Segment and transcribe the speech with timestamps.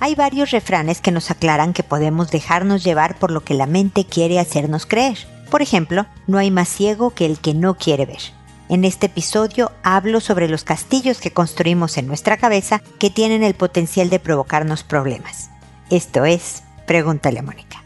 [0.00, 4.04] hay varios refranes que nos aclaran que podemos dejarnos llevar por lo que la mente
[4.04, 5.18] quiere hacernos creer.
[5.50, 8.20] Por ejemplo, no hay más ciego que el que no quiere ver.
[8.68, 13.54] En este episodio hablo sobre los castillos que construimos en nuestra cabeza que tienen el
[13.54, 15.50] potencial de provocarnos problemas.
[15.88, 17.85] Esto es, pregúntale a Mónica.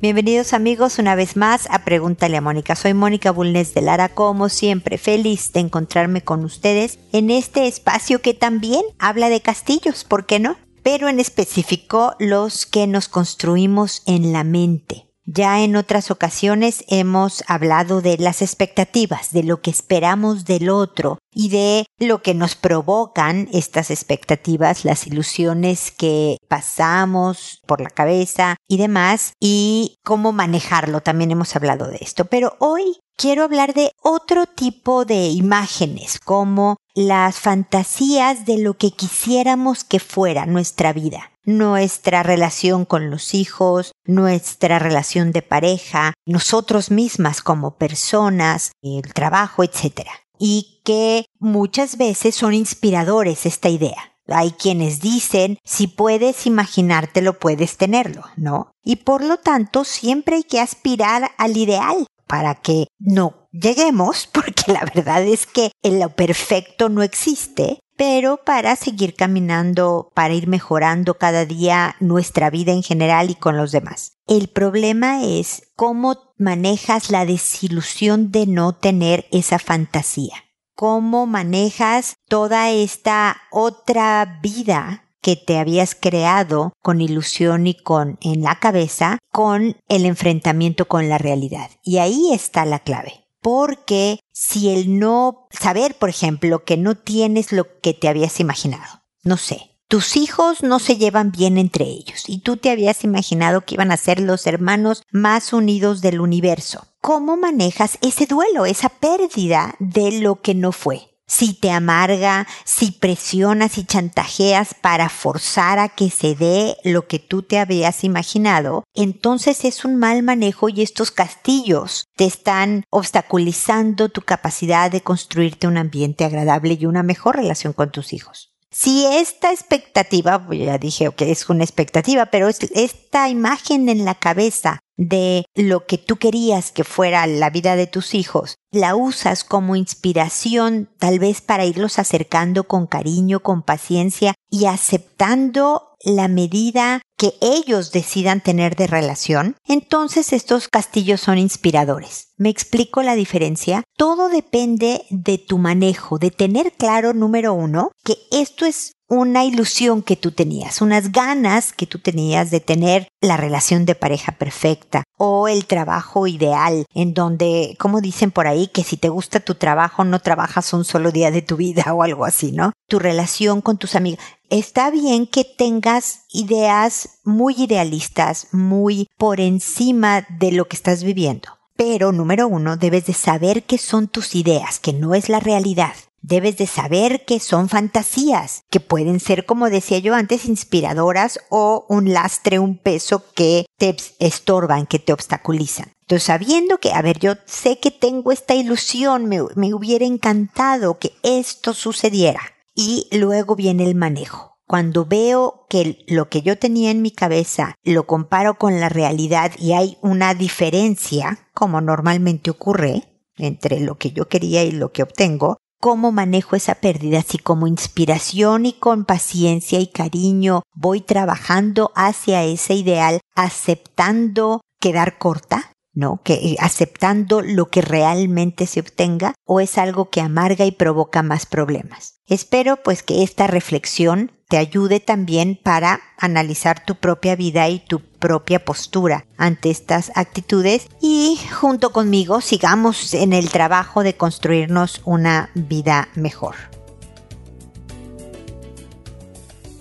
[0.00, 2.76] Bienvenidos amigos una vez más a Pregúntale a Mónica.
[2.76, 8.22] Soy Mónica Bulnes de Lara, como siempre, feliz de encontrarme con ustedes en este espacio
[8.22, 10.56] que también habla de castillos, ¿por qué no?
[10.84, 15.07] Pero en específico los que nos construimos en la mente.
[15.30, 21.18] Ya en otras ocasiones hemos hablado de las expectativas, de lo que esperamos del otro
[21.34, 28.56] y de lo que nos provocan estas expectativas, las ilusiones que pasamos por la cabeza
[28.66, 31.02] y demás, y cómo manejarlo.
[31.02, 32.24] También hemos hablado de esto.
[32.24, 38.92] Pero hoy quiero hablar de otro tipo de imágenes, como las fantasías de lo que
[38.92, 46.90] quisiéramos que fuera nuestra vida nuestra relación con los hijos, nuestra relación de pareja, nosotros
[46.90, 50.06] mismas como personas, el trabajo, etc.
[50.38, 54.12] Y que muchas veces son inspiradores esta idea.
[54.26, 58.70] Hay quienes dicen, si puedes imaginártelo, puedes tenerlo, ¿no?
[58.84, 64.70] Y por lo tanto, siempre hay que aspirar al ideal para que no lleguemos, porque
[64.70, 70.46] la verdad es que en lo perfecto no existe, pero para seguir caminando, para ir
[70.46, 74.12] mejorando cada día nuestra vida en general y con los demás.
[74.28, 80.36] El problema es cómo manejas la desilusión de no tener esa fantasía.
[80.76, 88.42] Cómo manejas toda esta otra vida que te habías creado con ilusión y con en
[88.42, 91.68] la cabeza con el enfrentamiento con la realidad.
[91.82, 97.52] Y ahí está la clave porque si el no saber, por ejemplo, que no tienes
[97.52, 102.24] lo que te habías imaginado, no sé, tus hijos no se llevan bien entre ellos
[102.26, 106.86] y tú te habías imaginado que iban a ser los hermanos más unidos del universo.
[107.00, 111.17] ¿Cómo manejas ese duelo, esa pérdida de lo que no fue?
[111.28, 117.18] Si te amarga, si presionas y chantajeas para forzar a que se dé lo que
[117.18, 124.08] tú te habías imaginado, entonces es un mal manejo y estos castillos te están obstaculizando
[124.08, 128.54] tu capacidad de construirte un ambiente agradable y una mejor relación con tus hijos.
[128.70, 134.14] Si esta expectativa, ya dije que es una expectativa, pero es esta imagen en la
[134.14, 139.44] cabeza de lo que tú querías que fuera la vida de tus hijos, la usas
[139.44, 147.00] como inspiración tal vez para irlos acercando con cariño, con paciencia y aceptando la medida
[147.16, 152.28] que ellos decidan tener de relación, entonces estos castillos son inspiradores.
[152.36, 153.82] ¿Me explico la diferencia?
[153.96, 160.02] Todo depende de tu manejo, de tener claro, número uno, que esto es una ilusión
[160.02, 165.04] que tú tenías, unas ganas que tú tenías de tener la relación de pareja perfecta
[165.16, 169.54] o el trabajo ideal, en donde, como dicen por ahí, que si te gusta tu
[169.54, 172.72] trabajo no trabajas un solo día de tu vida o algo así, ¿no?
[172.86, 174.20] Tu relación con tus amigos.
[174.50, 181.48] Está bien que tengas ideas muy idealistas, muy por encima de lo que estás viviendo.
[181.76, 185.94] Pero, número uno, debes de saber que son tus ideas, que no es la realidad.
[186.20, 191.86] Debes de saber que son fantasías, que pueden ser, como decía yo antes, inspiradoras o
[191.88, 195.92] un lastre, un peso que te estorban, que te obstaculizan.
[196.02, 200.98] Entonces, sabiendo que, a ver, yo sé que tengo esta ilusión, me, me hubiera encantado
[200.98, 202.40] que esto sucediera.
[202.74, 204.58] Y luego viene el manejo.
[204.66, 209.52] Cuando veo que lo que yo tenía en mi cabeza lo comparo con la realidad
[209.58, 213.04] y hay una diferencia, como normalmente ocurre,
[213.38, 217.66] entre lo que yo quería y lo que obtengo, cómo manejo esa pérdida, si como
[217.66, 226.20] inspiración y con paciencia y cariño voy trabajando hacia ese ideal, aceptando quedar corta, ¿no?
[226.22, 231.22] Que eh, aceptando lo que realmente se obtenga o es algo que amarga y provoca
[231.22, 232.20] más problemas.
[232.26, 238.00] Espero pues que esta reflexión te ayude también para analizar tu propia vida y tu
[238.00, 245.50] propia postura ante estas actitudes y junto conmigo sigamos en el trabajo de construirnos una
[245.54, 246.54] vida mejor.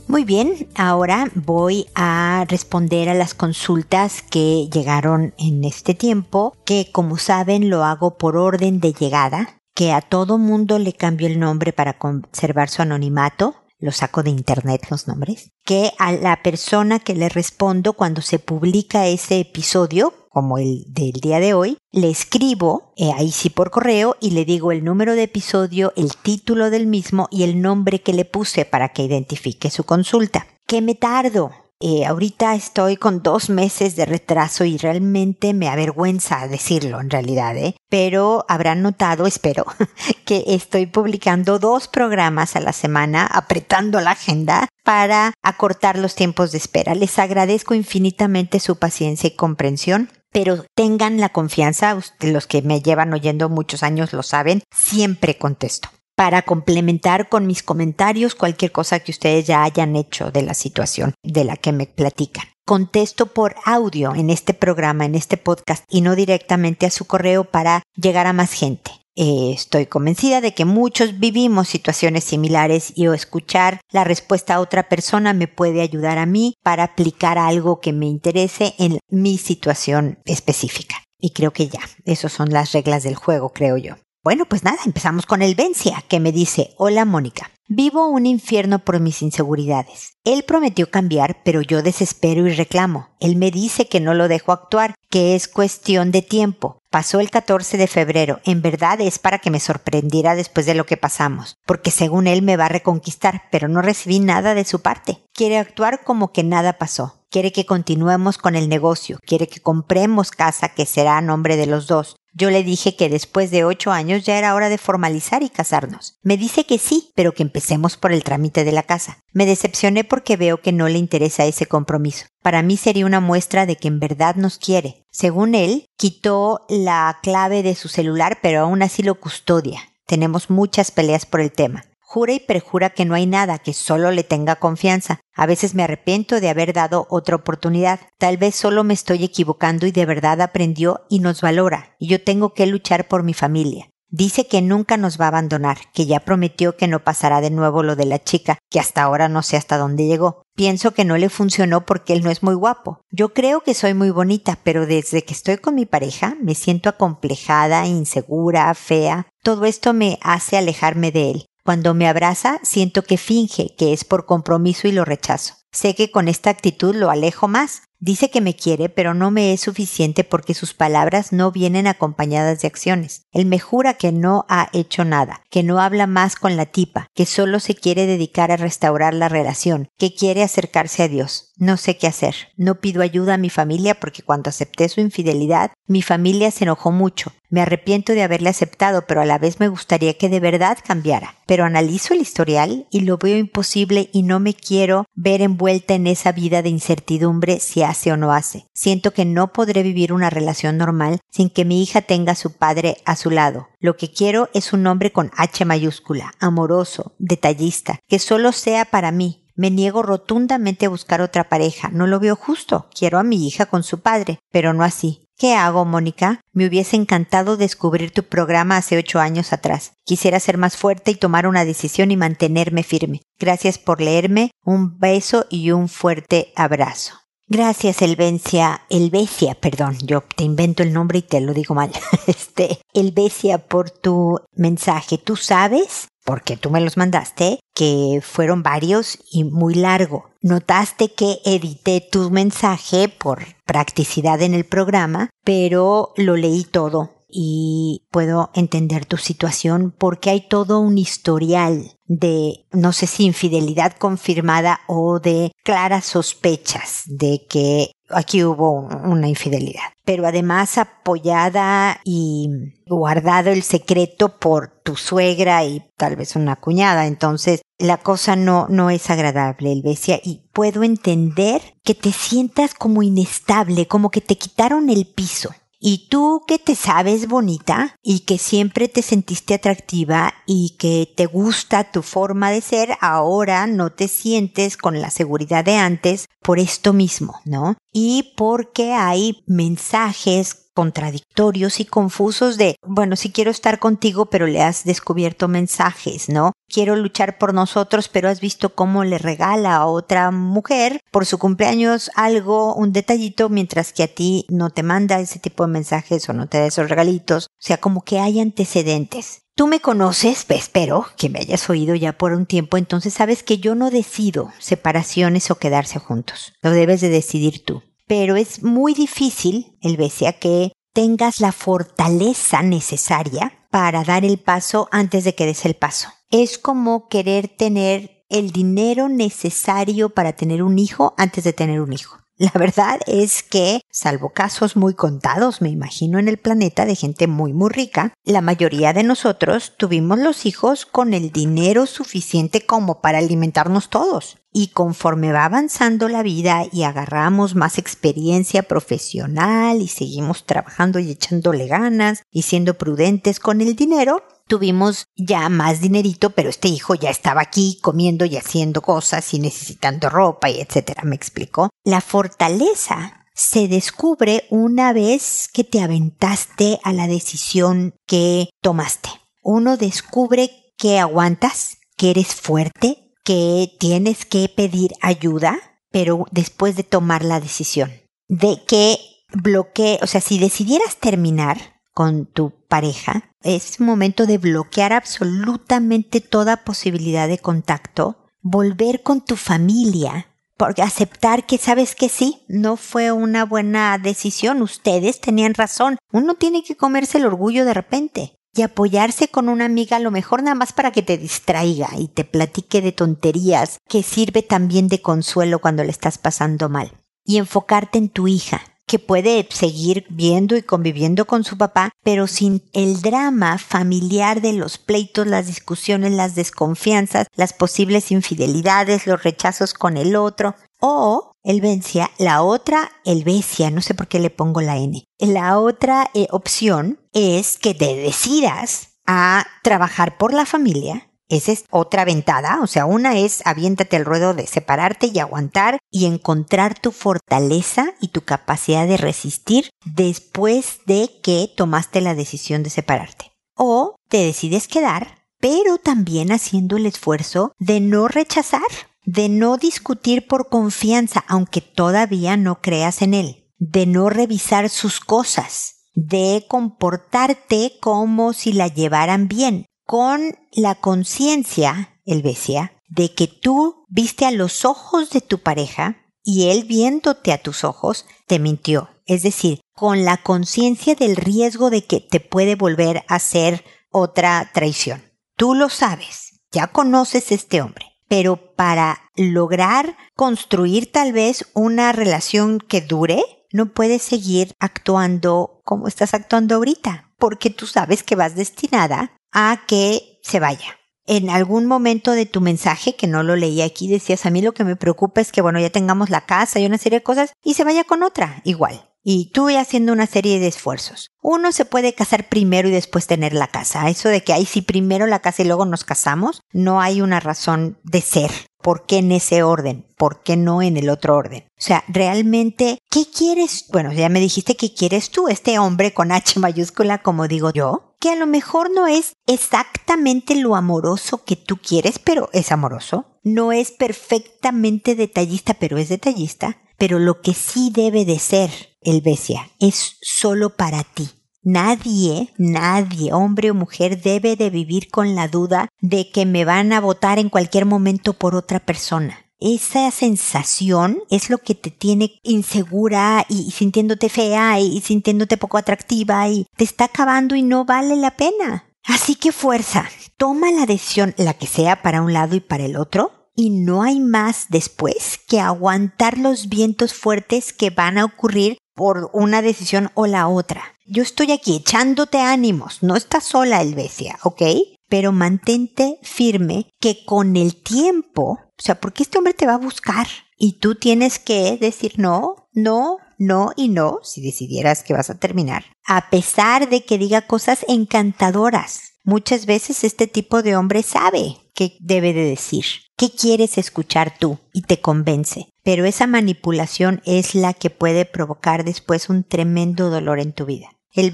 [0.08, 6.90] Muy bien, ahora voy a responder a las consultas que llegaron en este tiempo, que
[6.94, 11.40] como saben lo hago por orden de llegada, que a todo mundo le cambio el
[11.40, 17.00] nombre para conservar su anonimato, lo saco de internet los nombres, que a la persona
[17.00, 22.12] que le respondo cuando se publica ese episodio, como el del día de hoy, le
[22.12, 26.70] escribo, eh, ahí sí por correo, y le digo el número de episodio, el título
[26.70, 30.46] del mismo y el nombre que le puse para que identifique su consulta.
[30.68, 31.50] ¿Qué me tardo?
[31.80, 37.58] Eh, ahorita estoy con dos meses de retraso y realmente me avergüenza decirlo en realidad,
[37.58, 37.76] ¿eh?
[37.90, 39.66] pero habrán notado, espero,
[40.26, 46.52] que estoy publicando dos programas a la semana, apretando la agenda para acortar los tiempos
[46.52, 46.94] de espera.
[46.94, 53.12] Les agradezco infinitamente su paciencia y comprensión pero tengan la confianza, los que me llevan
[53.12, 59.10] oyendo muchos años lo saben, siempre contesto para complementar con mis comentarios cualquier cosa que
[59.12, 62.46] ustedes ya hayan hecho de la situación de la que me platican.
[62.68, 67.44] Contesto por audio en este programa, en este podcast y no directamente a su correo
[67.44, 68.92] para llegar a más gente.
[69.20, 74.60] Eh, estoy convencida de que muchos vivimos situaciones similares y o escuchar la respuesta a
[74.60, 79.40] otra persona me puede ayudar a mí para aplicar algo que me interese en mi
[79.40, 80.98] situación específica.
[81.20, 83.96] Y creo que ya, esas son las reglas del juego, creo yo.
[84.24, 88.80] Bueno, pues nada, empezamos con el Vencia, que me dice, hola Mónica, vivo un infierno
[88.80, 90.18] por mis inseguridades.
[90.24, 93.10] Él prometió cambiar, pero yo desespero y reclamo.
[93.20, 96.80] Él me dice que no lo dejo actuar, que es cuestión de tiempo.
[96.90, 98.40] Pasó el 14 de febrero.
[98.46, 102.42] En verdad es para que me sorprendiera después de lo que pasamos, porque según él
[102.42, 105.20] me va a reconquistar, pero no recibí nada de su parte.
[105.34, 110.32] Quiere actuar como que nada pasó quiere que continuemos con el negocio, quiere que compremos
[110.32, 113.92] casa que será a nombre de los dos, yo le dije que después de ocho
[113.92, 116.20] años ya era hora de formalizar y casarnos.
[116.22, 119.24] Me dice que sí, pero que empecemos por el trámite de la casa.
[119.34, 122.28] Me decepcioné porque veo que no le interesa ese compromiso.
[122.44, 125.04] Para mí sería una muestra de que en verdad nos quiere.
[125.10, 129.82] Según él, quitó la clave de su celular, pero aún así lo custodia.
[130.06, 131.86] Tenemos muchas peleas por el tema.
[132.10, 135.20] Jura y perjura que no hay nada, que solo le tenga confianza.
[135.36, 138.00] A veces me arrepiento de haber dado otra oportunidad.
[138.18, 142.24] Tal vez solo me estoy equivocando y de verdad aprendió y nos valora, y yo
[142.24, 143.90] tengo que luchar por mi familia.
[144.10, 147.84] Dice que nunca nos va a abandonar, que ya prometió que no pasará de nuevo
[147.84, 150.44] lo de la chica, que hasta ahora no sé hasta dónde llegó.
[150.56, 153.02] Pienso que no le funcionó porque él no es muy guapo.
[153.12, 156.88] Yo creo que soy muy bonita, pero desde que estoy con mi pareja me siento
[156.88, 159.28] acomplejada, insegura, fea.
[159.44, 161.47] Todo esto me hace alejarme de él.
[161.68, 165.56] Cuando me abraza, siento que finge que es por compromiso y lo rechazo.
[165.70, 167.82] Sé que con esta actitud lo alejo más.
[168.00, 172.62] Dice que me quiere, pero no me es suficiente porque sus palabras no vienen acompañadas
[172.62, 173.26] de acciones.
[173.34, 177.08] Él me jura que no ha hecho nada, que no habla más con la tipa,
[177.14, 181.52] que solo se quiere dedicar a restaurar la relación, que quiere acercarse a Dios.
[181.58, 182.36] No sé qué hacer.
[182.56, 186.92] No pido ayuda a mi familia porque cuando acepté su infidelidad, mi familia se enojó
[186.92, 187.34] mucho.
[187.50, 191.36] Me arrepiento de haberle aceptado, pero a la vez me gustaría que de verdad cambiara.
[191.46, 196.08] Pero analizo el historial y lo veo imposible y no me quiero ver envuelta en
[196.08, 198.66] esa vida de incertidumbre si hace o no hace.
[198.74, 202.54] Siento que no podré vivir una relación normal sin que mi hija tenga a su
[202.54, 203.70] padre a su lado.
[203.80, 209.12] Lo que quiero es un hombre con H mayúscula, amoroso, detallista, que solo sea para
[209.12, 211.90] mí, me niego rotundamente a buscar otra pareja.
[211.90, 212.88] No lo veo justo.
[212.94, 215.27] Quiero a mi hija con su padre, pero no así.
[215.40, 216.42] ¿Qué hago, Mónica?
[216.52, 219.94] Me hubiese encantado descubrir tu programa hace ocho años atrás.
[220.04, 223.22] Quisiera ser más fuerte y tomar una decisión y mantenerme firme.
[223.38, 224.50] Gracias por leerme.
[224.66, 227.14] Un beso y un fuerte abrazo.
[227.50, 231.92] Gracias, Elvencia, Elvesia, perdón, yo te invento el nombre y te lo digo mal.
[232.28, 235.18] Este, Elvesia, por tu mensaje.
[235.18, 240.30] Tú sabes, porque tú me los mandaste, que fueron varios y muy largo.
[240.42, 248.06] Notaste que edité tu mensaje por practicidad en el programa, pero lo leí todo y
[248.12, 254.80] puedo entender tu situación porque hay todo un historial de, no sé si infidelidad confirmada
[254.88, 259.94] o de claras sospechas de que aquí hubo una infidelidad.
[260.06, 262.50] Pero además apoyada y
[262.86, 267.08] guardado el secreto por tu suegra y tal vez una cuñada.
[267.08, 273.04] Entonces la cosa no, no es agradable, Elvesia, y puedo entender que te sientas como
[273.04, 275.50] inestable, como que te quitaron el piso.
[275.80, 281.28] Y tú que te sabes bonita y que siempre te sentiste atractiva y que te
[281.28, 286.60] gusta tu forma de ser, ahora no te sientes con la seguridad de antes por
[286.60, 287.78] esto mismo, ¿no?
[288.00, 294.62] Y porque hay mensajes contradictorios y confusos de, bueno, sí quiero estar contigo, pero le
[294.62, 296.52] has descubierto mensajes, ¿no?
[296.72, 301.40] Quiero luchar por nosotros, pero has visto cómo le regala a otra mujer por su
[301.40, 306.30] cumpleaños algo, un detallito, mientras que a ti no te manda ese tipo de mensajes
[306.30, 307.46] o no te da esos regalitos.
[307.46, 309.42] O sea, como que hay antecedentes.
[309.56, 313.58] Tú me conoces, espero que me hayas oído ya por un tiempo, entonces sabes que
[313.58, 316.54] yo no decido separaciones o quedarse juntos.
[316.62, 317.82] Lo debes de decidir tú.
[318.08, 324.88] Pero es muy difícil, el Besia, que tengas la fortaleza necesaria para dar el paso
[324.92, 326.10] antes de que des el paso.
[326.32, 331.94] Es como querer tener el dinero necesario para tener un hijo antes de tener un
[331.94, 332.18] hijo.
[332.40, 337.26] La verdad es que, salvo casos muy contados, me imagino, en el planeta de gente
[337.26, 343.02] muy, muy rica, la mayoría de nosotros tuvimos los hijos con el dinero suficiente como
[343.02, 344.38] para alimentarnos todos.
[344.60, 351.12] Y conforme va avanzando la vida y agarramos más experiencia profesional y seguimos trabajando y
[351.12, 356.96] echándole ganas y siendo prudentes con el dinero, tuvimos ya más dinerito, pero este hijo
[356.96, 361.70] ya estaba aquí comiendo y haciendo cosas y necesitando ropa y etcétera, me explicó.
[361.84, 369.10] La fortaleza se descubre una vez que te aventaste a la decisión que tomaste.
[369.44, 370.50] Uno descubre
[370.80, 375.60] que aguantas, que eres fuerte, que tienes que pedir ayuda,
[375.92, 377.92] pero después de tomar la decisión.
[378.30, 378.98] De que
[379.34, 381.58] bloquee, o sea, si decidieras terminar,
[381.94, 389.36] con tu pareja, es momento de bloquear absolutamente toda posibilidad de contacto, volver con tu
[389.36, 395.98] familia, porque aceptar que sabes que sí, no fue una buena decisión, ustedes tenían razón,
[396.14, 400.12] uno tiene que comerse el orgullo de repente y apoyarse con una amiga a lo
[400.12, 404.88] mejor nada más para que te distraiga y te platique de tonterías, que sirve también
[404.88, 406.92] de consuelo cuando le estás pasando mal,
[407.24, 412.26] y enfocarte en tu hija, que puede seguir viendo y conviviendo con su papá, pero
[412.26, 419.22] sin el drama familiar de los pleitos, las discusiones, las desconfianzas, las posibles infidelidades, los
[419.24, 420.56] rechazos con el otro.
[420.80, 425.06] O el vencia, la otra, el becia, no sé por qué le pongo la N.
[425.18, 431.64] La otra eh, opción es que te decidas a trabajar por la familia, esa es
[431.70, 436.78] otra ventada, o sea, una es aviéntate al ruedo de separarte y aguantar y encontrar
[436.78, 443.32] tu fortaleza y tu capacidad de resistir después de que tomaste la decisión de separarte.
[443.56, 448.62] O te decides quedar, pero también haciendo el esfuerzo de no rechazar,
[449.08, 455.00] de no discutir por confianza, aunque todavía no creas en él, de no revisar sus
[455.00, 463.28] cosas, de comportarte como si la llevaran bien, con la conciencia, el Besia, de que
[463.28, 468.40] tú viste a los ojos de tu pareja y él viéndote a tus ojos te
[468.40, 468.90] mintió.
[469.06, 474.52] Es decir, con la conciencia del riesgo de que te puede volver a hacer otra
[474.54, 475.02] traición.
[475.38, 482.60] Tú lo sabes, ya conoces este hombre, pero para lograr construir tal vez una relación
[482.60, 488.36] que dure, no puedes seguir actuando como estás actuando ahorita, porque tú sabes que vas
[488.36, 490.78] destinada a que se vaya.
[491.06, 494.54] En algún momento de tu mensaje, que no lo leí aquí, decías, a mí lo
[494.54, 497.32] que me preocupa es que, bueno, ya tengamos la casa y una serie de cosas
[497.44, 498.90] y se vaya con otra, igual.
[499.10, 501.12] Y tú haciendo una serie de esfuerzos.
[501.22, 503.88] Uno se puede casar primero y después tener la casa.
[503.88, 507.22] Eso de que hay si primero la casa y luego nos casamos, no hay una
[507.22, 508.32] razón de ser.
[508.62, 509.88] ¿Por qué en ese orden?
[509.96, 511.46] ¿Por qué no en el otro orden?
[511.58, 513.68] O sea, realmente, ¿qué quieres?
[513.72, 517.87] Bueno, ya me dijiste que quieres tú, este hombre con H mayúscula, como digo yo,
[518.00, 523.20] que a lo mejor no es exactamente lo amoroso que tú quieres, pero es amoroso.
[523.24, 526.62] No es perfectamente detallista, pero es detallista.
[526.78, 531.10] Pero lo que sí debe de ser el Besia es solo para ti.
[531.42, 536.74] Nadie, nadie, hombre o mujer, debe de vivir con la duda de que me van
[536.74, 539.27] a votar en cualquier momento por otra persona.
[539.40, 546.28] Esa sensación es lo que te tiene insegura y sintiéndote fea y sintiéndote poco atractiva
[546.28, 548.66] y te está acabando y no vale la pena.
[548.84, 552.78] Así que fuerza, toma la decisión, la que sea para un lado y para el
[552.78, 558.58] otro, y no hay más después que aguantar los vientos fuertes que van a ocurrir
[558.74, 560.64] por una decisión o la otra.
[560.86, 564.42] Yo estoy aquí echándote ánimos, no estás sola, Elvesia, ¿ok?
[564.90, 569.60] Pero mantente firme que con el tiempo, o sea, porque este hombre te va a
[569.60, 575.10] buscar y tú tienes que decir no, no, no y no, si decidieras que vas
[575.10, 578.94] a terminar, a pesar de que diga cosas encantadoras.
[579.04, 582.66] Muchas veces este tipo de hombre sabe qué debe de decir,
[582.98, 588.64] qué quieres escuchar tú y te convence pero esa manipulación es la que puede provocar
[588.64, 590.70] después un tremendo dolor en tu vida.
[590.94, 591.12] El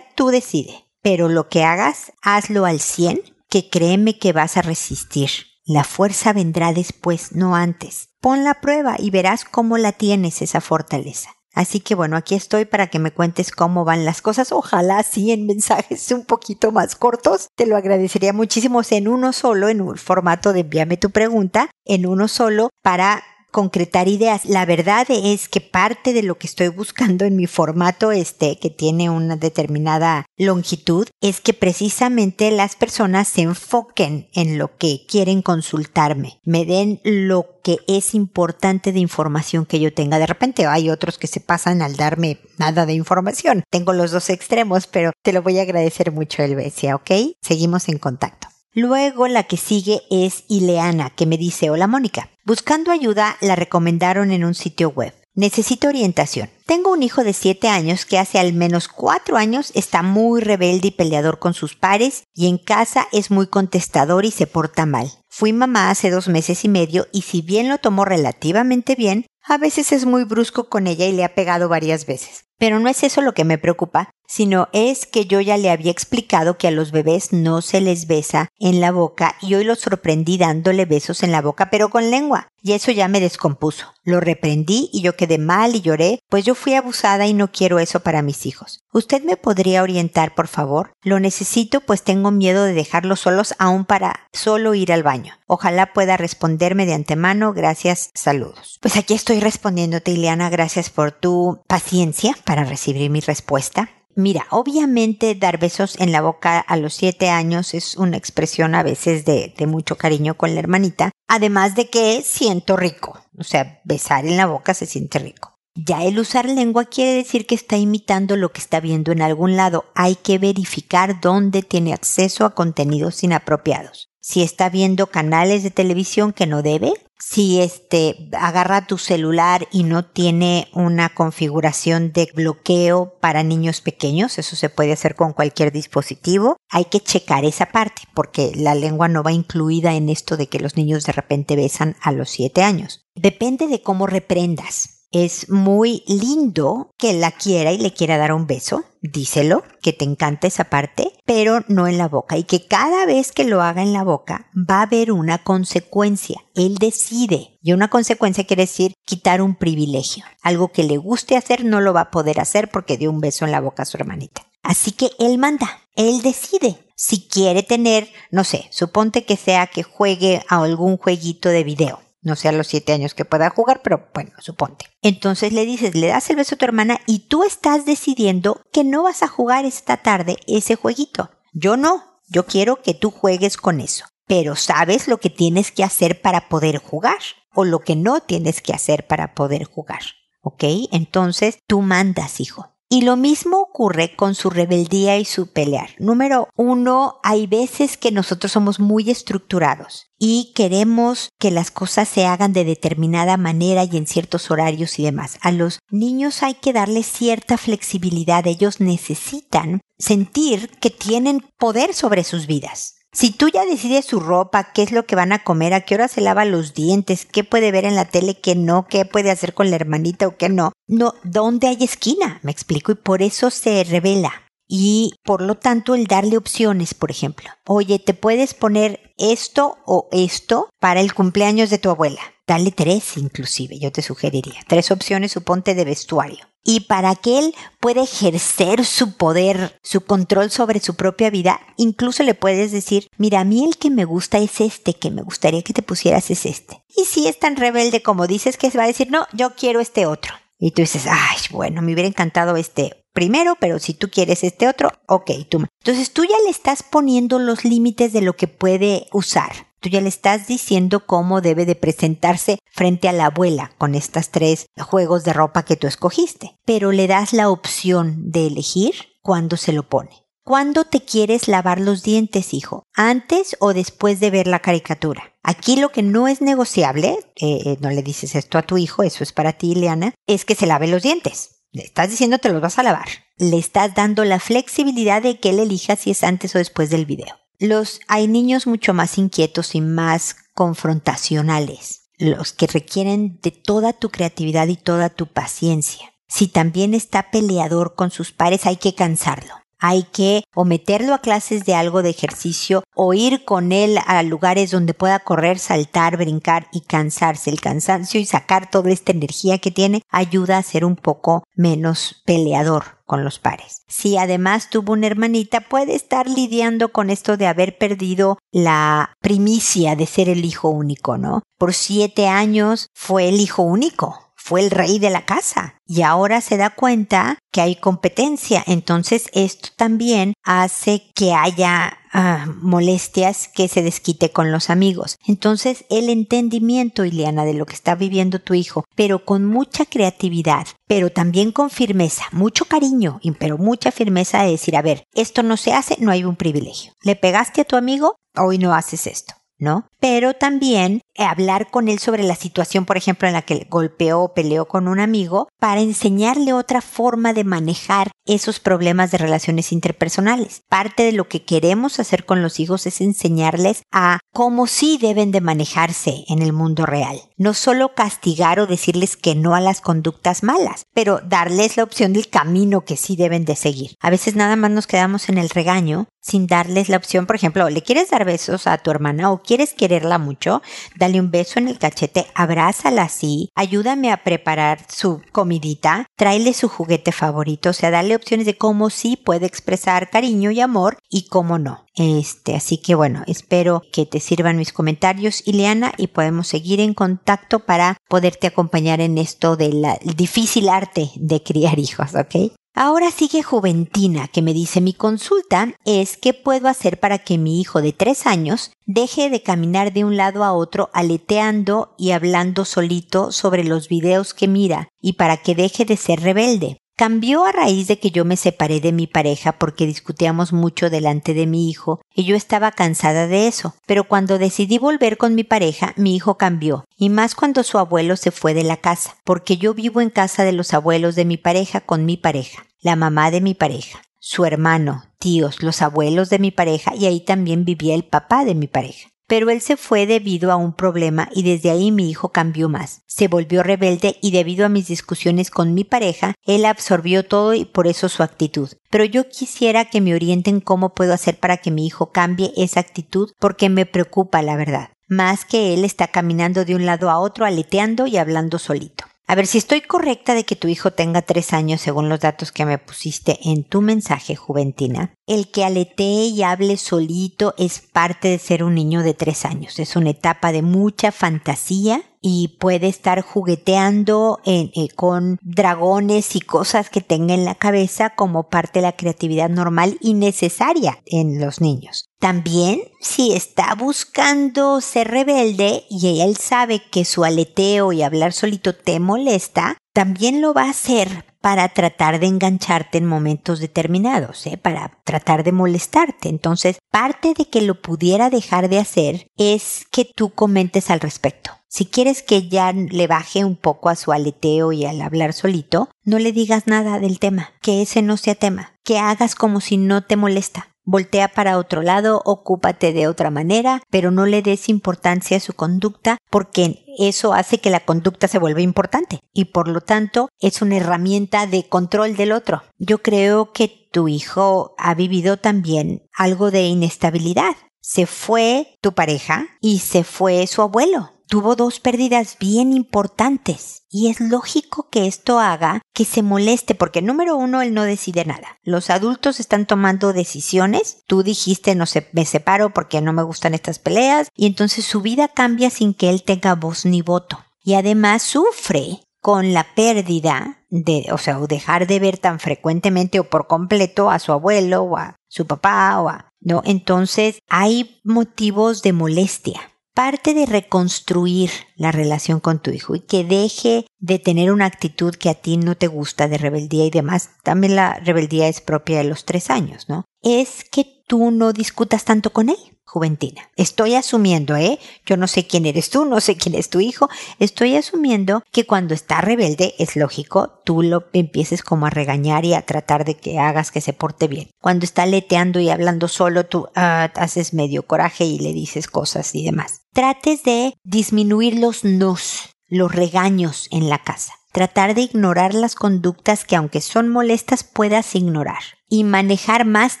[0.16, 5.30] tú decide, pero lo que hagas, hazlo al 100, que créeme que vas a resistir.
[5.64, 8.08] La fuerza vendrá después, no antes.
[8.20, 11.30] Pon la prueba y verás cómo la tienes esa fortaleza.
[11.52, 14.52] Así que bueno, aquí estoy para que me cuentes cómo van las cosas.
[14.52, 17.48] Ojalá sí en mensajes un poquito más cortos.
[17.56, 22.06] Te lo agradecería muchísimo en uno solo, en un formato de envíame tu pregunta, en
[22.06, 24.44] uno solo para concretar ideas.
[24.44, 28.70] La verdad es que parte de lo que estoy buscando en mi formato este, que
[28.70, 35.42] tiene una determinada longitud, es que precisamente las personas se enfoquen en lo que quieren
[35.42, 40.18] consultarme, me den lo que es importante de información que yo tenga.
[40.18, 43.64] De repente hay otros que se pasan al darme nada de información.
[43.70, 47.10] Tengo los dos extremos, pero te lo voy a agradecer mucho, Elvesia, ¿ok?
[47.42, 48.48] Seguimos en contacto.
[48.72, 54.30] Luego la que sigue es Ileana, que me dice, hola Mónica, buscando ayuda la recomendaron
[54.30, 55.12] en un sitio web.
[55.34, 56.50] Necesito orientación.
[56.66, 60.88] Tengo un hijo de 7 años que hace al menos 4 años está muy rebelde
[60.88, 65.10] y peleador con sus pares y en casa es muy contestador y se porta mal.
[65.28, 69.58] Fui mamá hace dos meses y medio y si bien lo tomó relativamente bien, a
[69.58, 72.44] veces es muy brusco con ella y le ha pegado varias veces.
[72.60, 75.90] Pero no es eso lo que me preocupa, sino es que yo ya le había
[75.90, 79.74] explicado que a los bebés no se les besa en la boca y hoy lo
[79.74, 82.46] sorprendí dándole besos en la boca, pero con lengua.
[82.62, 83.86] Y eso ya me descompuso.
[84.04, 87.78] Lo reprendí y yo quedé mal y lloré, pues yo fui abusada y no quiero
[87.78, 88.84] eso para mis hijos.
[88.92, 90.92] ¿Usted me podría orientar, por favor?
[91.02, 95.34] Lo necesito, pues tengo miedo de dejarlos solos aún para solo ir al baño.
[95.46, 97.52] Ojalá pueda responderme de antemano.
[97.52, 98.10] Gracias.
[98.14, 98.78] Saludos.
[98.80, 100.50] Pues aquí estoy respondiéndote, Ileana.
[100.50, 103.90] Gracias por tu paciencia para recibir mi respuesta.
[104.16, 108.82] Mira, obviamente dar besos en la boca a los siete años es una expresión a
[108.82, 113.80] veces de, de, mucho cariño con la hermanita, además de que siento rico, o sea,
[113.84, 115.54] besar en la boca se siente rico.
[115.76, 119.56] Ya el usar lengua quiere decir que está imitando lo que está viendo en algún
[119.56, 119.84] lado.
[119.94, 124.09] Hay que verificar dónde tiene acceso a contenidos inapropiados.
[124.22, 129.82] Si está viendo canales de televisión que no debe, si este agarra tu celular y
[129.82, 135.72] no tiene una configuración de bloqueo para niños pequeños, eso se puede hacer con cualquier
[135.72, 140.48] dispositivo, hay que checar esa parte porque la lengua no va incluida en esto de
[140.48, 143.06] que los niños de repente besan a los 7 años.
[143.14, 148.46] Depende de cómo reprendas es muy lindo que la quiera y le quiera dar un
[148.46, 153.06] beso, díselo, que te encanta esa parte, pero no en la boca y que cada
[153.06, 156.40] vez que lo haga en la boca va a haber una consecuencia.
[156.54, 160.24] Él decide y una consecuencia quiere decir quitar un privilegio.
[160.42, 163.44] Algo que le guste hacer no lo va a poder hacer porque dio un beso
[163.44, 164.46] en la boca a su hermanita.
[164.62, 169.82] Así que él manda, él decide si quiere tener, no sé, suponte que sea que
[169.82, 174.08] juegue a algún jueguito de video no sé los siete años que pueda jugar, pero
[174.12, 174.86] bueno, suponte.
[175.02, 178.84] Entonces le dices, le das el beso a tu hermana y tú estás decidiendo que
[178.84, 181.30] no vas a jugar esta tarde ese jueguito.
[181.52, 184.04] Yo no, yo quiero que tú juegues con eso.
[184.26, 187.18] Pero sabes lo que tienes que hacer para poder jugar
[187.52, 190.02] o lo que no tienes que hacer para poder jugar.
[190.42, 190.64] ¿Ok?
[190.92, 192.70] Entonces tú mandas, hijo.
[192.92, 195.90] Y lo mismo ocurre con su rebeldía y su pelear.
[196.00, 202.26] Número uno, hay veces que nosotros somos muy estructurados y queremos que las cosas se
[202.26, 205.38] hagan de determinada manera y en ciertos horarios y demás.
[205.40, 208.44] A los niños hay que darles cierta flexibilidad.
[208.48, 212.96] Ellos necesitan sentir que tienen poder sobre sus vidas.
[213.12, 215.96] Si tú ya decides su ropa, qué es lo que van a comer, a qué
[215.96, 219.32] hora se lava los dientes, qué puede ver en la tele, qué no, qué puede
[219.32, 222.38] hacer con la hermanita o qué no, no, ¿dónde hay esquina?
[222.42, 224.32] Me explico y por eso se revela.
[224.68, 227.50] Y por lo tanto el darle opciones, por ejemplo.
[227.66, 232.20] Oye, te puedes poner esto o esto para el cumpleaños de tu abuela.
[232.46, 234.60] Dale tres inclusive, yo te sugeriría.
[234.68, 240.50] Tres opciones, suponte, de vestuario y para que él pueda ejercer su poder, su control
[240.50, 244.38] sobre su propia vida, incluso le puedes decir, mira, a mí el que me gusta
[244.38, 246.82] es este, que me gustaría que te pusieras es este.
[246.96, 249.80] Y si es tan rebelde como dices que se va a decir, no, yo quiero
[249.80, 250.34] este otro.
[250.58, 254.68] Y tú dices, ay, bueno, me hubiera encantado este primero, pero si tú quieres este
[254.68, 255.66] otro, ok, tú.
[255.80, 259.69] Entonces tú ya le estás poniendo los límites de lo que puede usar.
[259.80, 264.30] Tú ya le estás diciendo cómo debe de presentarse frente a la abuela con estas
[264.30, 269.56] tres juegos de ropa que tú escogiste, pero le das la opción de elegir cuándo
[269.56, 270.26] se lo pone.
[270.44, 272.82] ¿Cuándo te quieres lavar los dientes, hijo?
[272.94, 275.34] ¿Antes o después de ver la caricatura?
[275.42, 279.02] Aquí lo que no es negociable, eh, eh, no le dices esto a tu hijo,
[279.02, 281.62] eso es para ti, Ileana, es que se lave los dientes.
[281.72, 283.06] Le estás diciendo te los vas a lavar.
[283.38, 287.06] Le estás dando la flexibilidad de que él elija si es antes o después del
[287.06, 287.36] video.
[287.60, 294.08] Los, hay niños mucho más inquietos y más confrontacionales, los que requieren de toda tu
[294.08, 296.14] creatividad y toda tu paciencia.
[296.26, 299.54] Si también está peleador con sus pares, hay que cansarlo.
[299.78, 304.22] Hay que o meterlo a clases de algo de ejercicio o ir con él a
[304.22, 307.50] lugares donde pueda correr, saltar, brincar y cansarse.
[307.50, 312.22] El cansancio y sacar toda esta energía que tiene ayuda a ser un poco menos
[312.24, 313.82] peleador con los pares.
[313.88, 319.96] Si además tuvo una hermanita, puede estar lidiando con esto de haber perdido la primicia
[319.96, 321.42] de ser el hijo único, ¿no?
[321.58, 326.40] Por siete años fue el hijo único fue el rey de la casa y ahora
[326.40, 328.64] se da cuenta que hay competencia.
[328.66, 335.18] Entonces esto también hace que haya ah, molestias que se desquite con los amigos.
[335.24, 340.66] Entonces el entendimiento, Ileana, de lo que está viviendo tu hijo, pero con mucha creatividad,
[340.88, 345.56] pero también con firmeza, mucho cariño, pero mucha firmeza de decir, a ver, esto no
[345.56, 346.92] se hace, no hay un privilegio.
[347.04, 348.16] ¿Le pegaste a tu amigo?
[348.36, 349.34] Hoy no haces esto.
[349.60, 349.86] ¿no?
[350.00, 354.34] Pero también hablar con él sobre la situación, por ejemplo, en la que golpeó o
[354.34, 360.62] peleó con un amigo, para enseñarle otra forma de manejar esos problemas de relaciones interpersonales.
[360.68, 365.32] Parte de lo que queremos hacer con los hijos es enseñarles a cómo sí deben
[365.32, 367.20] de manejarse en el mundo real.
[367.36, 372.12] No solo castigar o decirles que no a las conductas malas, pero darles la opción
[372.12, 373.96] del camino que sí deben de seguir.
[374.00, 377.68] A veces nada más nos quedamos en el regaño sin darles la opción, por ejemplo,
[377.70, 380.62] ¿le quieres dar besos a tu hermana o quieres quererla mucho?
[380.96, 386.68] Dale un beso en el cachete, abrázala así, ayúdame a preparar su comidita, tráele su
[386.68, 391.28] juguete favorito, o sea, dale opciones de cómo sí puede expresar cariño y amor y
[391.28, 391.86] cómo no.
[391.96, 396.94] Este, así que bueno, espero que te sirvan mis comentarios, Ileana, y podemos seguir en
[396.94, 399.84] contacto para poderte acompañar en esto del
[400.16, 402.52] difícil arte de criar hijos, ¿ok?
[402.82, 407.60] Ahora sigue Juventina, que me dice mi consulta es qué puedo hacer para que mi
[407.60, 412.64] hijo de tres años deje de caminar de un lado a otro aleteando y hablando
[412.64, 416.78] solito sobre los videos que mira y para que deje de ser rebelde.
[416.96, 421.34] Cambió a raíz de que yo me separé de mi pareja porque discutíamos mucho delante
[421.34, 423.74] de mi hijo y yo estaba cansada de eso.
[423.86, 428.16] Pero cuando decidí volver con mi pareja, mi hijo cambió, y más cuando su abuelo
[428.16, 431.38] se fue de la casa, porque yo vivo en casa de los abuelos de mi
[431.38, 436.38] pareja con mi pareja, la mamá de mi pareja, su hermano, tíos, los abuelos de
[436.38, 440.08] mi pareja y ahí también vivía el papá de mi pareja pero él se fue
[440.08, 443.02] debido a un problema y desde ahí mi hijo cambió más.
[443.06, 447.64] Se volvió rebelde y debido a mis discusiones con mi pareja, él absorbió todo y
[447.64, 448.70] por eso su actitud.
[448.90, 452.80] Pero yo quisiera que me orienten cómo puedo hacer para que mi hijo cambie esa
[452.80, 454.88] actitud porque me preocupa la verdad.
[455.06, 459.04] Más que él está caminando de un lado a otro, aleteando y hablando solito.
[459.30, 462.50] A ver si estoy correcta de que tu hijo tenga tres años según los datos
[462.50, 465.14] que me pusiste en tu mensaje, Juventina.
[465.24, 469.78] El que aletee y hable solito es parte de ser un niño de tres años.
[469.78, 476.90] Es una etapa de mucha fantasía y puede estar jugueteando eh, con dragones y cosas
[476.90, 481.60] que tenga en la cabeza como parte de la creatividad normal y necesaria en los
[481.60, 482.09] niños.
[482.20, 488.74] También, si está buscando ser rebelde y él sabe que su aleteo y hablar solito
[488.74, 494.58] te molesta, también lo va a hacer para tratar de engancharte en momentos determinados, ¿eh?
[494.58, 496.28] para tratar de molestarte.
[496.28, 501.52] Entonces, parte de que lo pudiera dejar de hacer es que tú comentes al respecto.
[501.68, 505.88] Si quieres que ya le baje un poco a su aleteo y al hablar solito,
[506.04, 509.78] no le digas nada del tema, que ese no sea tema, que hagas como si
[509.78, 514.68] no te molesta voltea para otro lado, ocúpate de otra manera, pero no le des
[514.68, 519.68] importancia a su conducta porque eso hace que la conducta se vuelva importante y por
[519.68, 522.62] lo tanto es una herramienta de control del otro.
[522.78, 527.56] Yo creo que tu hijo ha vivido también algo de inestabilidad.
[527.80, 534.10] Se fue tu pareja y se fue su abuelo tuvo dos pérdidas bien importantes y
[534.10, 538.58] es lógico que esto haga que se moleste porque número uno, él no decide nada.
[538.64, 541.04] Los adultos están tomando decisiones.
[541.06, 545.02] Tú dijiste no se, me separo porque no me gustan estas peleas y entonces su
[545.02, 547.38] vida cambia sin que él tenga voz ni voto.
[547.62, 553.20] Y además sufre con la pérdida de, o sea, o dejar de ver tan frecuentemente
[553.20, 558.00] o por completo a su abuelo o a su papá o a, no, entonces hay
[558.02, 564.18] motivos de molestia parte de reconstruir la relación con tu hijo y que deje de
[564.18, 567.98] tener una actitud que a ti no te gusta de rebeldía y demás, también la
[568.00, 570.04] rebeldía es propia de los tres años, ¿no?
[570.22, 572.79] Es que tú no discutas tanto con él.
[572.90, 573.48] Juventina.
[573.54, 574.80] Estoy asumiendo, ¿eh?
[575.06, 577.08] Yo no sé quién eres tú, no sé quién es tu hijo.
[577.38, 582.54] Estoy asumiendo que cuando está rebelde, es lógico, tú lo empieces como a regañar y
[582.54, 584.50] a tratar de que hagas que se porte bien.
[584.60, 589.36] Cuando está leteando y hablando solo, tú ah, haces medio coraje y le dices cosas
[589.36, 589.82] y demás.
[589.92, 594.39] Trates de disminuir los nos, los regaños en la casa.
[594.52, 598.58] Tratar de ignorar las conductas que aunque son molestas puedas ignorar
[598.88, 600.00] y manejar más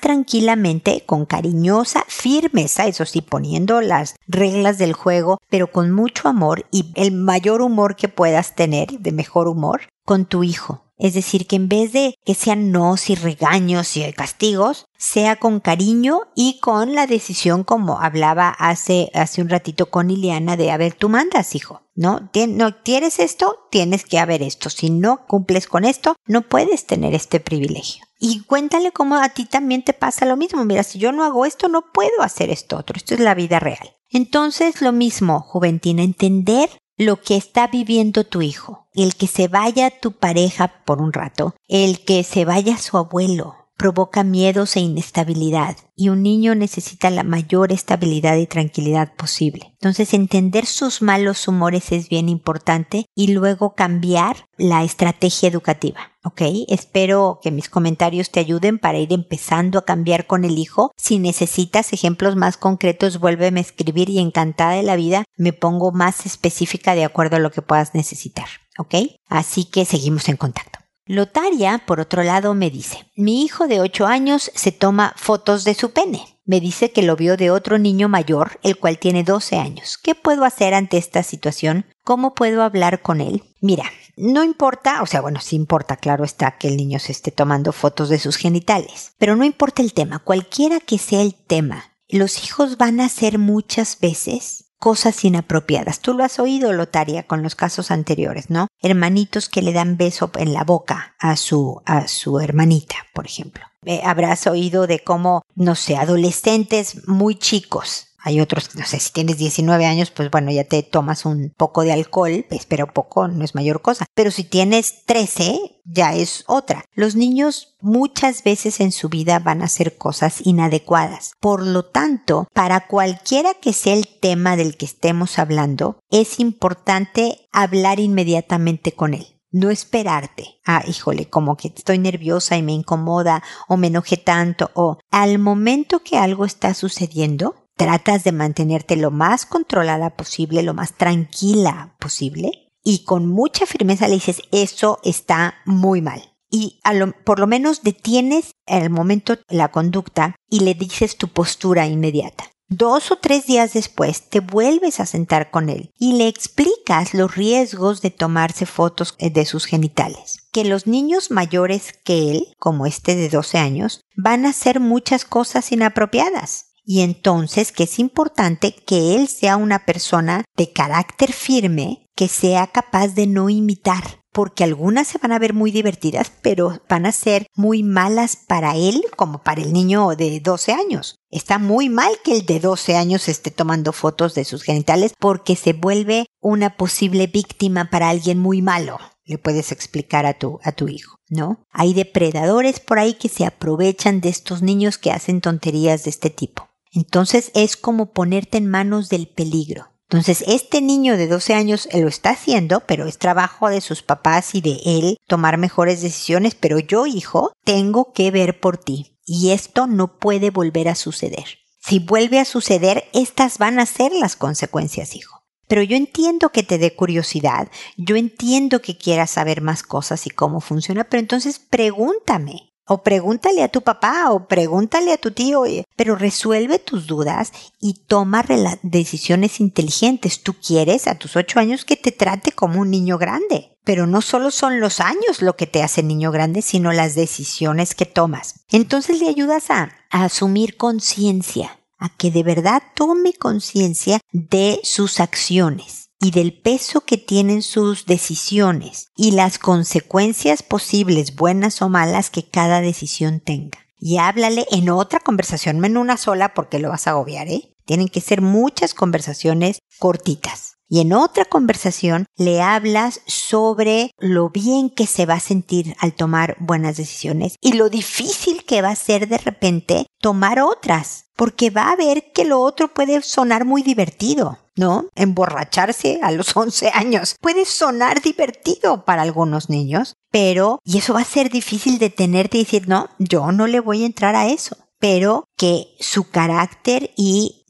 [0.00, 6.66] tranquilamente, con cariñosa firmeza, eso sí, poniendo las reglas del juego, pero con mucho amor
[6.72, 10.89] y el mayor humor que puedas tener, de mejor humor, con tu hijo.
[11.00, 15.58] Es decir, que en vez de que sean nos y regaños y castigos, sea con
[15.58, 20.76] cariño y con la decisión como hablaba hace, hace un ratito con Ileana de, a
[20.76, 21.82] ver, tú mandas, hijo.
[21.96, 22.30] ¿No?
[22.48, 24.70] no quieres esto, tienes que haber esto.
[24.70, 28.04] Si no cumples con esto, no puedes tener este privilegio.
[28.18, 30.64] Y cuéntale cómo a ti también te pasa lo mismo.
[30.64, 32.96] Mira, si yo no hago esto, no puedo hacer esto otro.
[32.96, 33.96] Esto es la vida real.
[34.08, 38.79] Entonces, lo mismo, Juventina, entender lo que está viviendo tu hijo.
[38.94, 43.59] El que se vaya tu pareja por un rato, el que se vaya su abuelo,
[43.80, 49.72] provoca miedos e inestabilidad y un niño necesita la mayor estabilidad y tranquilidad posible.
[49.72, 56.12] Entonces entender sus malos humores es bien importante y luego cambiar la estrategia educativa.
[56.22, 56.42] ¿Ok?
[56.68, 60.92] Espero que mis comentarios te ayuden para ir empezando a cambiar con el hijo.
[60.98, 65.90] Si necesitas ejemplos más concretos, vuélveme a escribir y encantada de la vida me pongo
[65.90, 68.48] más específica de acuerdo a lo que puedas necesitar.
[68.76, 68.94] ¿Ok?
[69.26, 70.79] Así que seguimos en contacto.
[71.12, 75.74] Lotaria, por otro lado, me dice, mi hijo de 8 años se toma fotos de
[75.74, 76.38] su pene.
[76.44, 79.98] Me dice que lo vio de otro niño mayor, el cual tiene 12 años.
[79.98, 81.84] ¿Qué puedo hacer ante esta situación?
[82.04, 83.42] ¿Cómo puedo hablar con él?
[83.60, 87.32] Mira, no importa, o sea, bueno, sí importa, claro está, que el niño se esté
[87.32, 91.86] tomando fotos de sus genitales, pero no importa el tema, cualquiera que sea el tema,
[92.08, 96.00] los hijos van a ser muchas veces cosas inapropiadas.
[96.00, 98.66] Tú lo has oído, Lotaria, con los casos anteriores, ¿no?
[98.82, 103.62] Hermanitos que le dan beso en la boca a su, a su hermanita, por ejemplo.
[103.84, 109.12] Eh, habrás oído de cómo, no sé, adolescentes muy chicos hay otros, no sé, si
[109.12, 113.44] tienes 19 años, pues bueno, ya te tomas un poco de alcohol, espero poco, no
[113.44, 114.06] es mayor cosa.
[114.14, 116.84] Pero si tienes 13, ya es otra.
[116.94, 121.32] Los niños muchas veces en su vida van a hacer cosas inadecuadas.
[121.40, 127.48] Por lo tanto, para cualquiera que sea el tema del que estemos hablando, es importante
[127.52, 130.60] hablar inmediatamente con él no esperarte.
[130.64, 135.38] Ah, híjole, como que estoy nerviosa y me incomoda o me enojé tanto o al
[135.38, 141.96] momento que algo está sucediendo, tratas de mantenerte lo más controlada posible, lo más tranquila
[141.98, 146.22] posible y con mucha firmeza le dices eso está muy mal.
[146.50, 146.78] Y
[147.24, 152.44] por lo menos detienes en el momento la conducta y le dices tu postura inmediata.
[152.68, 157.34] Dos o tres días después te vuelves a sentar con él y le explicas los
[157.34, 160.36] riesgos de tomarse fotos eh, de sus genitales.
[160.52, 165.24] Que los niños mayores que él, como este de 12 años, van a hacer muchas
[165.24, 172.10] cosas inapropiadas y entonces que es importante que él sea una persona de carácter firme
[172.20, 176.82] que sea capaz de no imitar, porque algunas se van a ver muy divertidas, pero
[176.88, 181.16] van a ser muy malas para él como para el niño de 12 años.
[181.30, 185.56] Está muy mal que el de 12 años esté tomando fotos de sus genitales porque
[185.56, 188.98] se vuelve una posible víctima para alguien muy malo.
[189.24, 191.64] Le puedes explicar a tu, a tu hijo, ¿no?
[191.70, 196.30] Hay depredadores por ahí que se aprovechan de estos niños que hacen tonterías de este
[196.30, 196.69] tipo.
[196.92, 199.90] Entonces es como ponerte en manos del peligro.
[200.10, 204.56] Entonces, este niño de 12 años lo está haciendo, pero es trabajo de sus papás
[204.56, 209.16] y de él tomar mejores decisiones, pero yo, hijo, tengo que ver por ti.
[209.24, 211.44] Y esto no puede volver a suceder.
[211.78, 215.44] Si vuelve a suceder, estas van a ser las consecuencias, hijo.
[215.68, 220.30] Pero yo entiendo que te dé curiosidad, yo entiendo que quieras saber más cosas y
[220.30, 222.69] cómo funciona, pero entonces pregúntame.
[222.86, 225.62] O pregúntale a tu papá o pregúntale a tu tío,
[225.96, 228.44] pero resuelve tus dudas y toma
[228.82, 230.42] decisiones inteligentes.
[230.42, 233.76] Tú quieres a tus ocho años que te trate como un niño grande.
[233.84, 237.94] Pero no solo son los años lo que te hace niño grande, sino las decisiones
[237.94, 238.64] que tomas.
[238.70, 246.09] Entonces le ayudas a asumir conciencia, a que de verdad tome conciencia de sus acciones
[246.20, 252.48] y del peso que tienen sus decisiones y las consecuencias posibles, buenas o malas, que
[252.48, 253.78] cada decisión tenga.
[253.98, 257.74] Y háblale en otra conversación, no en una sola porque lo vas a agobiar, ¿eh?
[257.86, 260.79] Tienen que ser muchas conversaciones cortitas.
[260.92, 266.14] Y en otra conversación le hablas sobre lo bien que se va a sentir al
[266.14, 271.70] tomar buenas decisiones y lo difícil que va a ser de repente tomar otras, porque
[271.70, 274.58] va a ver que lo otro puede sonar muy divertido.
[274.76, 275.06] ¿no?
[275.14, 281.20] Emborracharse a los 11 años puede sonar divertido para algunos niños, pero, y eso va
[281.20, 284.48] a ser difícil de tenerte y decir, no, yo no le voy a entrar a
[284.48, 287.64] eso pero que su carácter y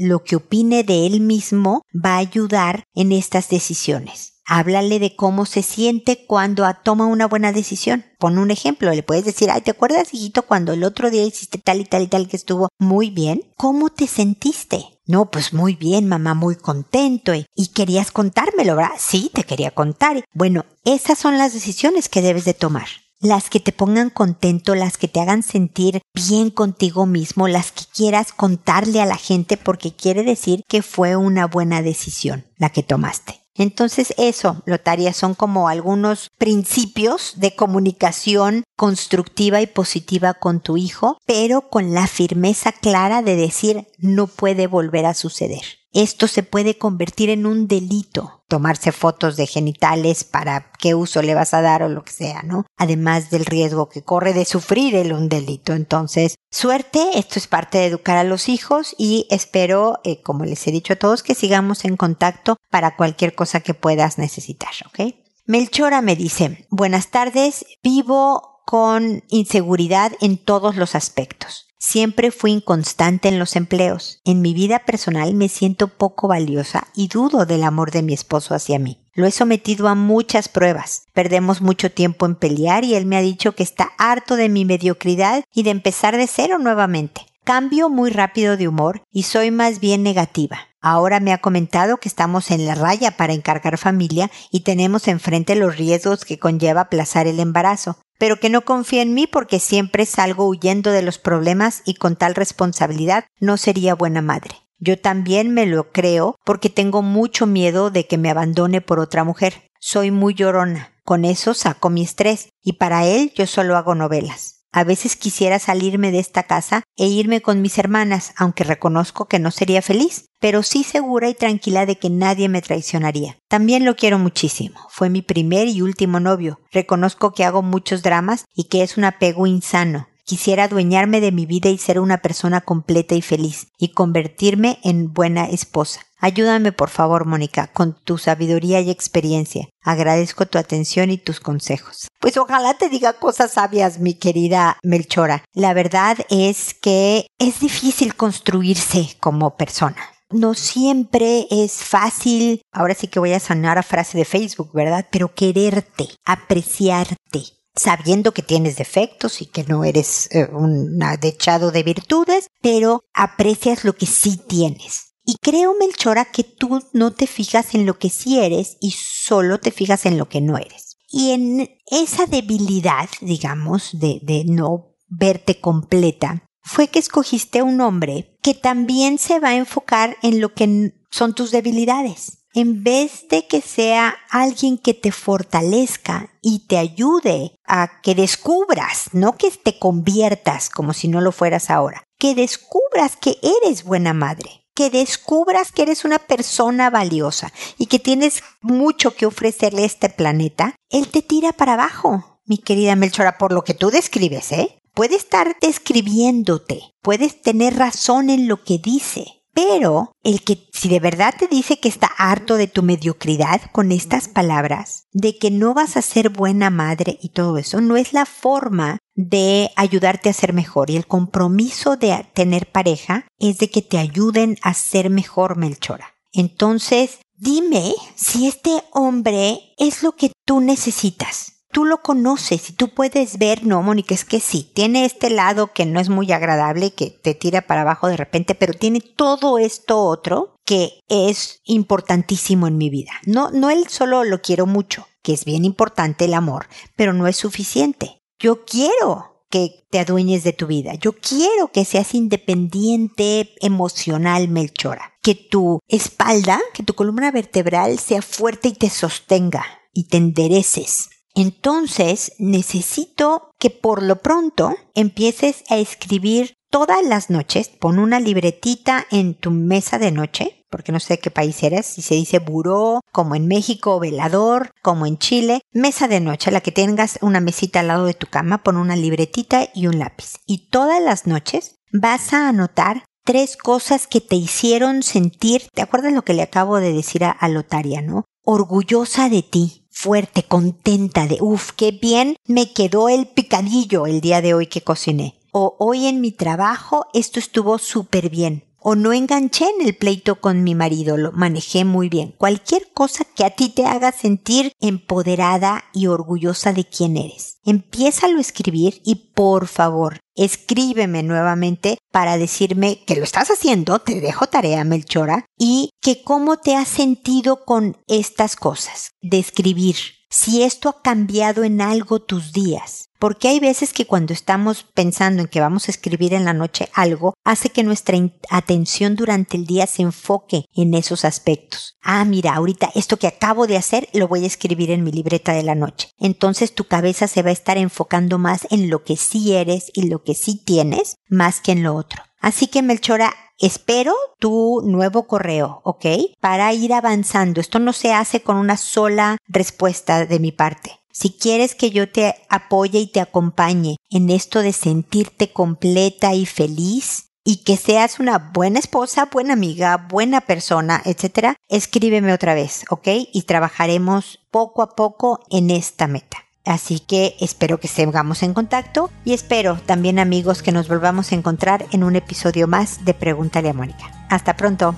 [0.00, 4.40] lo que opine de él mismo va a ayudar en estas decisiones.
[4.46, 8.04] Háblale de cómo se siente cuando toma una buena decisión.
[8.18, 11.58] Pon un ejemplo, le puedes decir, ay, ¿te acuerdas, hijito, cuando el otro día hiciste
[11.58, 13.44] tal y tal y tal que estuvo muy bien?
[13.56, 14.84] ¿Cómo te sentiste?
[15.06, 17.32] No, pues muy bien, mamá, muy contento.
[17.32, 18.96] Y, y querías contármelo, ¿verdad?
[18.98, 20.24] Sí, te quería contar.
[20.32, 22.86] Bueno, esas son las decisiones que debes de tomar
[23.20, 27.84] las que te pongan contento, las que te hagan sentir bien contigo mismo, las que
[27.94, 32.82] quieras contarle a la gente porque quiere decir que fue una buena decisión la que
[32.82, 33.40] tomaste.
[33.54, 41.18] Entonces eso, Lotaria, son como algunos principios de comunicación constructiva y positiva con tu hijo,
[41.26, 45.60] pero con la firmeza clara de decir no puede volver a suceder.
[45.92, 48.42] Esto se puede convertir en un delito.
[48.48, 52.42] Tomarse fotos de genitales para qué uso le vas a dar o lo que sea,
[52.42, 52.64] ¿no?
[52.78, 55.74] Además del riesgo que corre de sufrir el un delito.
[55.74, 60.66] Entonces, suerte, esto es parte de educar a los hijos y espero, eh, como les
[60.66, 65.14] he dicho a todos, que sigamos en contacto para cualquier cosa que puedas necesitar, ¿ok?
[65.44, 71.66] Melchora me dice, buenas tardes, vivo con inseguridad en todos los aspectos.
[71.80, 74.20] Siempre fui inconstante en los empleos.
[74.24, 78.54] En mi vida personal me siento poco valiosa y dudo del amor de mi esposo
[78.54, 79.00] hacia mí.
[79.12, 81.02] Lo he sometido a muchas pruebas.
[81.12, 84.64] Perdemos mucho tiempo en pelear y él me ha dicho que está harto de mi
[84.64, 87.26] mediocridad y de empezar de cero nuevamente.
[87.44, 90.68] Cambio muy rápido de humor y soy más bien negativa.
[90.80, 95.54] Ahora me ha comentado que estamos en la raya para encargar familia y tenemos enfrente
[95.54, 100.04] los riesgos que conlleva aplazar el embarazo pero que no confía en mí porque siempre
[100.04, 104.56] salgo huyendo de los problemas y con tal responsabilidad no sería buena madre.
[104.78, 109.24] Yo también me lo creo porque tengo mucho miedo de que me abandone por otra
[109.24, 109.70] mujer.
[109.80, 110.92] Soy muy llorona.
[111.02, 114.59] Con eso saco mi estrés y para él yo solo hago novelas.
[114.72, 119.40] A veces quisiera salirme de esta casa e irme con mis hermanas, aunque reconozco que
[119.40, 123.36] no sería feliz, pero sí segura y tranquila de que nadie me traicionaría.
[123.48, 124.78] También lo quiero muchísimo.
[124.88, 126.60] Fue mi primer y último novio.
[126.70, 130.09] Reconozco que hago muchos dramas y que es un apego insano.
[130.30, 135.12] Quisiera adueñarme de mi vida y ser una persona completa y feliz, y convertirme en
[135.12, 136.02] buena esposa.
[136.20, 139.68] Ayúdame, por favor, Mónica, con tu sabiduría y experiencia.
[139.82, 142.06] Agradezco tu atención y tus consejos.
[142.20, 145.42] Pues ojalá te diga cosas sabias, mi querida Melchora.
[145.52, 150.00] La verdad es que es difícil construirse como persona.
[150.30, 155.08] No siempre es fácil, ahora sí que voy a sanar a frase de Facebook, ¿verdad?
[155.10, 157.42] Pero quererte, apreciarte,
[157.74, 163.84] sabiendo que tienes defectos y que no eres eh, un adechado de virtudes, pero aprecias
[163.84, 165.14] lo que sí tienes.
[165.24, 169.58] Y creo, Melchora, que tú no te fijas en lo que sí eres y solo
[169.58, 170.96] te fijas en lo que no eres.
[171.08, 178.36] Y en esa debilidad, digamos, de, de no verte completa, fue que escogiste un hombre
[178.42, 183.46] que también se va a enfocar en lo que son tus debilidades en vez de
[183.46, 189.78] que sea alguien que te fortalezca y te ayude a que descubras, no que te
[189.78, 195.72] conviertas como si no lo fueras ahora, que descubras que eres buena madre, que descubras
[195.72, 201.08] que eres una persona valiosa y que tienes mucho que ofrecerle a este planeta, él
[201.08, 204.78] te tira para abajo, mi querida Melchora, por lo que tú describes, ¿eh?
[204.92, 211.00] Puede estar describiéndote, puedes tener razón en lo que dice, pero el que si de
[211.00, 215.74] verdad te dice que está harto de tu mediocridad con estas palabras, de que no
[215.74, 220.34] vas a ser buena madre y todo eso, no es la forma de ayudarte a
[220.34, 220.88] ser mejor.
[220.88, 226.14] Y el compromiso de tener pareja es de que te ayuden a ser mejor, Melchora.
[226.32, 232.88] Entonces, dime si este hombre es lo que tú necesitas tú lo conoces y tú
[232.94, 236.92] puedes ver, no, Mónica, es que sí, tiene este lado que no es muy agradable,
[236.92, 242.66] que te tira para abajo de repente, pero tiene todo esto otro que es importantísimo
[242.66, 243.12] en mi vida.
[243.26, 247.26] No, no él solo lo quiero mucho, que es bien importante el amor, pero no
[247.26, 248.20] es suficiente.
[248.38, 250.94] Yo quiero que te adueñes de tu vida.
[250.94, 255.14] Yo quiero que seas independiente emocional, Melchora.
[255.22, 261.10] Que tu espalda, que tu columna vertebral sea fuerte y te sostenga y te endereces
[261.34, 269.06] entonces necesito que por lo pronto empieces a escribir todas las noches, pon una libretita
[269.10, 273.00] en tu mesa de noche, porque no sé qué país eres, si se dice buró,
[273.12, 277.80] como en México, velador, como en Chile, mesa de noche, la que tengas una mesita
[277.80, 280.36] al lado de tu cama, pon una libretita y un lápiz.
[280.46, 286.12] Y todas las noches vas a anotar tres cosas que te hicieron sentir, ¿te acuerdas
[286.12, 288.24] lo que le acabo de decir a, a Lotaria, no?
[288.44, 294.40] Orgullosa de ti, fuerte, contenta de, uff, qué bien me quedó el picadillo el día
[294.40, 295.38] de hoy que cociné.
[295.52, 298.64] O hoy en mi trabajo esto estuvo súper bien.
[298.80, 302.34] O no enganché en el pleito con mi marido, lo manejé muy bien.
[302.36, 307.58] Cualquier cosa que a ti te haga sentir empoderada y orgullosa de quién eres.
[307.64, 314.20] Empiézalo a escribir y por favor, escríbeme nuevamente para decirme que lo estás haciendo, te
[314.20, 319.96] dejo tarea, Melchora, y que cómo te has sentido con estas cosas de escribir
[320.30, 323.08] si esto ha cambiado en algo tus días.
[323.18, 326.88] Porque hay veces que cuando estamos pensando en que vamos a escribir en la noche
[326.94, 328.16] algo, hace que nuestra
[328.48, 331.98] atención durante el día se enfoque en esos aspectos.
[332.02, 335.52] Ah, mira, ahorita esto que acabo de hacer lo voy a escribir en mi libreta
[335.52, 336.08] de la noche.
[336.18, 340.08] Entonces tu cabeza se va a estar enfocando más en lo que sí eres y
[340.08, 342.22] lo que sí tienes, más que en lo otro.
[342.40, 346.06] Así que Melchora, espero tu nuevo correo, ¿ok?
[346.40, 347.60] Para ir avanzando.
[347.60, 350.98] Esto no se hace con una sola respuesta de mi parte.
[351.12, 356.46] Si quieres que yo te apoye y te acompañe en esto de sentirte completa y
[356.46, 362.84] feliz y que seas una buena esposa, buena amiga, buena persona, etcétera, escríbeme otra vez,
[362.90, 363.08] ¿ok?
[363.32, 366.38] Y trabajaremos poco a poco en esta meta.
[366.64, 371.34] Así que espero que sigamos en contacto y espero también amigos que nos volvamos a
[371.34, 374.26] encontrar en un episodio más de Pregúntale a Mónica.
[374.28, 374.94] Hasta pronto.